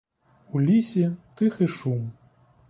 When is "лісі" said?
0.61-1.11